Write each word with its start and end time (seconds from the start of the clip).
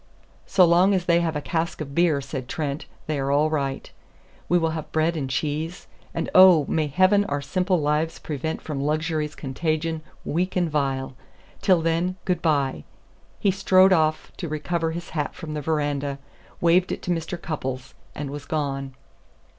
"So 0.47 0.65
long 0.65 0.95
as 0.95 1.05
they 1.05 1.21
have 1.21 1.35
a 1.35 1.41
cask 1.41 1.79
of 1.79 1.93
beer," 1.93 2.21
said 2.21 2.47
Trent, 2.49 2.87
"they 3.05 3.19
are 3.19 3.29
all 3.31 3.51
right. 3.51 3.87
We 4.49 4.57
will 4.57 4.71
have 4.71 4.91
bread 4.91 5.15
and 5.15 5.29
cheese, 5.29 5.85
and 6.11 6.27
oh, 6.33 6.65
may 6.67 6.87
Heaven 6.87 7.23
our 7.25 7.39
simple 7.39 7.79
lives 7.79 8.17
prevent 8.17 8.63
from 8.63 8.81
luxury's 8.81 9.35
contagion, 9.35 10.01
weak 10.25 10.55
and 10.55 10.71
vile! 10.71 11.13
Till 11.61 11.83
then, 11.83 12.15
good 12.25 12.41
by." 12.41 12.83
He 13.39 13.51
strode 13.51 13.93
off 13.93 14.31
to 14.37 14.49
recover 14.49 14.89
his 14.89 15.11
hat 15.11 15.35
from 15.35 15.53
the 15.53 15.61
veranda, 15.61 16.17
waved 16.59 16.91
it 16.91 17.03
to 17.03 17.11
Mr. 17.11 17.39
Cupples, 17.39 17.93
and 18.15 18.31
was 18.31 18.45
gone. 18.45 18.95